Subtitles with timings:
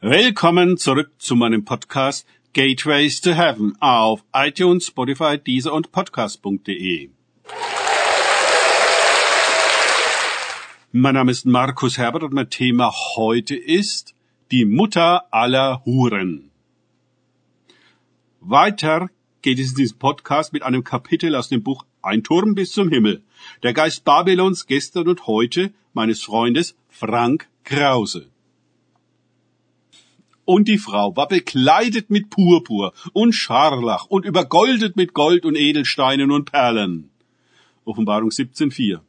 [0.00, 7.10] Willkommen zurück zu meinem Podcast Gateways to Heaven auf iTunes, Spotify, Deezer und Podcast.de.
[10.92, 14.14] Mein Name ist Markus Herbert und mein Thema heute ist
[14.52, 16.52] die Mutter aller Huren.
[18.40, 19.10] Weiter
[19.42, 22.88] geht es in diesem Podcast mit einem Kapitel aus dem Buch Ein Turm bis zum
[22.88, 23.24] Himmel.
[23.64, 28.28] Der Geist Babylons gestern und heute meines Freundes Frank Krause.
[30.48, 36.30] Und die Frau war bekleidet mit Purpur und Scharlach und übergoldet mit Gold und Edelsteinen
[36.30, 37.10] und Perlen.
[37.84, 39.00] Offenbarung 17,4.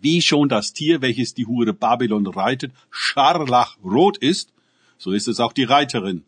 [0.00, 4.52] Wie schon das Tier, welches die Hure Babylon reitet, scharlachrot ist,
[4.96, 6.22] so ist es auch die Reiterin.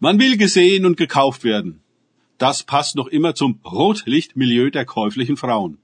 [0.00, 1.80] Man will gesehen und gekauft werden.
[2.38, 5.78] Das passt noch immer zum Rotlichtmilieu der käuflichen Frauen.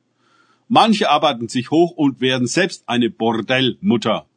[0.67, 4.28] Manche arbeiten sich hoch und werden selbst eine Bordellmutter.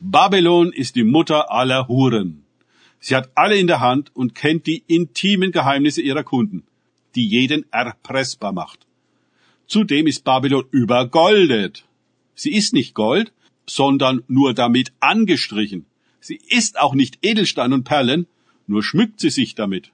[0.00, 2.44] Babylon ist die Mutter aller Huren.
[3.00, 6.64] Sie hat alle in der Hand und kennt die intimen Geheimnisse ihrer Kunden,
[7.14, 8.86] die jeden erpressbar macht.
[9.66, 11.86] Zudem ist Babylon übergoldet.
[12.34, 13.32] Sie ist nicht Gold,
[13.66, 15.86] sondern nur damit angestrichen.
[16.20, 18.26] Sie ist auch nicht Edelstein und Perlen,
[18.66, 19.92] nur schmückt sie sich damit.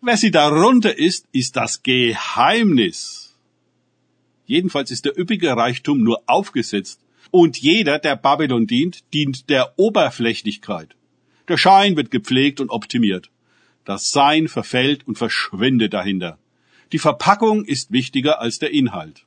[0.00, 3.36] Wer sie darunter ist, ist das Geheimnis.
[4.46, 10.96] Jedenfalls ist der üppige Reichtum nur aufgesetzt und jeder, der Babylon dient, dient der Oberflächlichkeit.
[11.48, 13.30] Der Schein wird gepflegt und optimiert.
[13.84, 16.38] Das Sein verfällt und verschwindet dahinter.
[16.92, 19.24] Die Verpackung ist wichtiger als der Inhalt.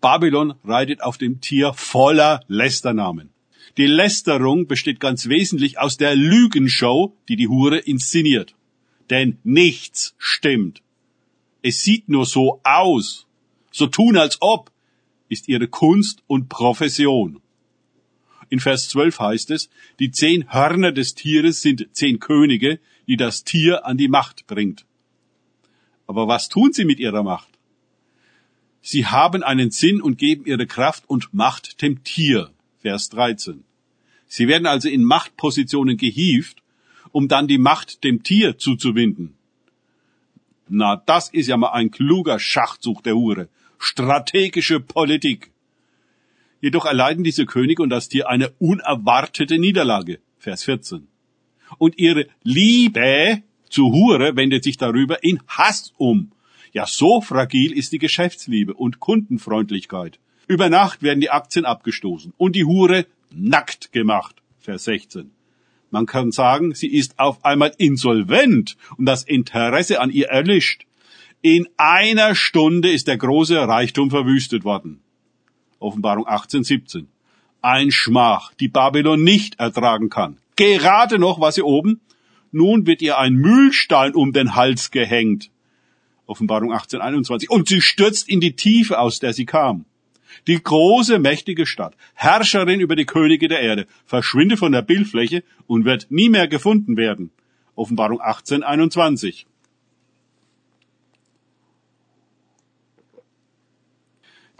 [0.00, 3.30] Babylon reitet auf dem Tier voller Lästernamen.
[3.76, 8.54] Die Lästerung besteht ganz wesentlich aus der Lügenshow, die die Hure inszeniert.
[9.10, 10.82] Denn nichts stimmt.
[11.62, 13.26] Es sieht nur so aus.
[13.70, 14.70] So tun als ob,
[15.28, 17.40] ist ihre Kunst und Profession.
[18.50, 23.44] In Vers 12 heißt es, die zehn Hörner des Tieres sind zehn Könige, die das
[23.44, 24.86] Tier an die Macht bringt.
[26.06, 27.48] Aber was tun sie mit ihrer Macht?
[28.80, 32.50] Sie haben einen Sinn und geben ihre Kraft und Macht dem Tier.
[32.80, 33.64] Vers 13.
[34.26, 36.62] Sie werden also in Machtpositionen gehievt,
[37.12, 39.34] um dann die Macht dem Tier zuzuwinden.
[40.68, 45.50] Na, das ist ja mal ein kluger Schachzug der Hure strategische Politik.
[46.60, 50.18] Jedoch erleiden diese Könige und das Tier eine unerwartete Niederlage.
[50.38, 51.06] Vers 14.
[51.78, 56.32] Und ihre Liebe zu Hure wendet sich darüber in Hass um.
[56.72, 60.18] Ja, so fragil ist die Geschäftsliebe und Kundenfreundlichkeit.
[60.46, 64.36] Über Nacht werden die Aktien abgestoßen und die Hure nackt gemacht.
[64.58, 65.30] Vers 16.
[65.90, 70.84] Man kann sagen, sie ist auf einmal insolvent und das Interesse an ihr erlischt.
[71.40, 75.00] In einer Stunde ist der große Reichtum verwüstet worden.
[75.78, 77.08] Offenbarung 18, 17.
[77.62, 80.38] Ein Schmach, die Babylon nicht ertragen kann.
[80.56, 82.00] Gerade noch war sie oben,
[82.50, 85.52] nun wird ihr ein Mühlstein um den Hals gehängt.
[86.26, 87.50] Offenbarung 18, 21.
[87.50, 89.84] Und sie stürzt in die Tiefe, aus der sie kam.
[90.48, 95.84] Die große, mächtige Stadt, Herrscherin über die Könige der Erde, verschwindet von der Bildfläche und
[95.84, 97.30] wird nie mehr gefunden werden.
[97.76, 99.46] Offenbarung 18, 21.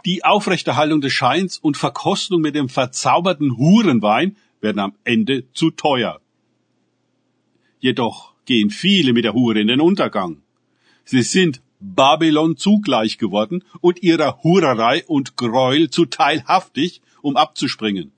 [0.05, 6.21] Die Aufrechterhaltung des Scheins und Verkostung mit dem verzauberten Hurenwein werden am Ende zu teuer.
[7.79, 10.41] Jedoch gehen viele mit der Hure in den Untergang.
[11.03, 18.11] Sie sind Babylon zugleich geworden und ihrer Hurerei und Gräuel zu teilhaftig, um abzuspringen.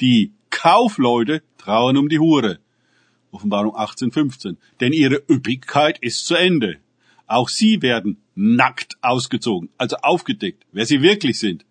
[0.00, 2.58] Die Kaufleute trauern um die Hure.
[3.30, 4.56] Offenbarung 18,15.
[4.80, 6.78] Denn ihre Üppigkeit ist zu Ende.
[7.28, 11.64] Auch sie werden nackt ausgezogen, also aufgedeckt, wer sie wirklich sind.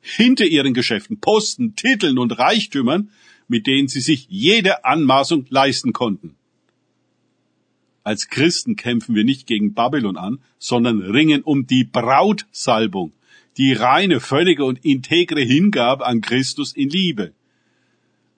[0.00, 3.10] Hinter ihren Geschäften, Posten, Titeln und Reichtümern,
[3.46, 6.34] mit denen sie sich jede Anmaßung leisten konnten.
[8.02, 13.12] Als Christen kämpfen wir nicht gegen Babylon an, sondern ringen um die Brautsalbung,
[13.58, 17.32] die reine, völlige und integre Hingabe an Christus in Liebe.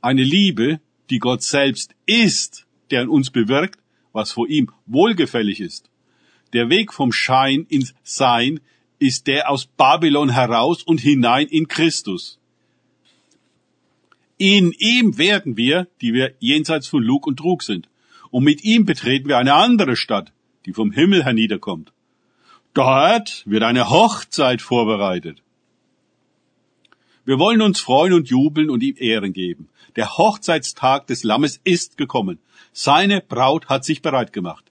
[0.03, 3.79] Eine Liebe, die Gott selbst ist, der in uns bewirkt,
[4.13, 5.89] was vor ihm wohlgefällig ist.
[6.55, 8.61] Der Weg vom Schein ins Sein
[9.01, 12.39] ist der aus Babylon heraus und hinein in Christus.
[14.39, 17.89] In ihm werden wir, die wir jenseits von Lug und Trug sind.
[18.31, 20.33] Und mit ihm betreten wir eine andere Stadt,
[20.65, 21.93] die vom Himmel herniederkommt.
[22.73, 25.43] Dort wird eine Hochzeit vorbereitet.
[27.25, 29.69] Wir wollen uns freuen und jubeln und ihm Ehren geben.
[29.97, 32.39] Der Hochzeitstag des Lammes ist gekommen.
[32.73, 34.65] Seine Braut hat sich bereit gemacht.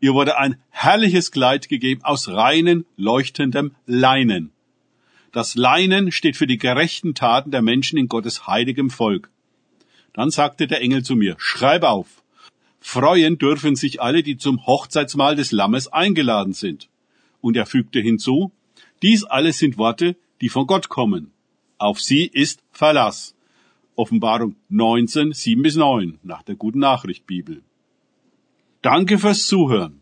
[0.00, 4.52] Ihr wurde ein herrliches Kleid gegeben aus reinen, leuchtendem Leinen.
[5.32, 9.30] Das Leinen steht für die gerechten Taten der Menschen in Gottes heiligem Volk.
[10.12, 12.22] Dann sagte der Engel zu mir, schreib auf.
[12.80, 16.88] Freuen dürfen sich alle, die zum Hochzeitsmahl des Lammes eingeladen sind.
[17.40, 18.52] Und er fügte hinzu,
[19.02, 21.32] dies alles sind Worte, die von Gott kommen.
[21.78, 23.34] Auf sie ist Verlass.
[23.94, 27.62] Offenbarung 19, 7 bis 9 nach der Guten Nachricht Bibel.
[28.86, 30.00] Danke fürs Zuhören.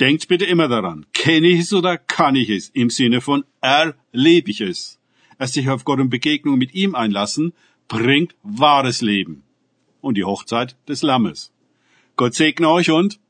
[0.00, 4.50] Denkt bitte immer daran, kenne ich es oder kann ich es im Sinne von erlebe
[4.50, 4.98] ich es.
[5.36, 7.52] Es sich auf Gott und Begegnung mit ihm einlassen,
[7.88, 9.42] bringt wahres Leben
[10.00, 11.52] und die Hochzeit des Lammes.
[12.16, 13.20] Gott segne euch und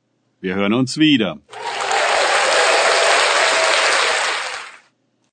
[0.41, 1.41] wir hören uns wieder.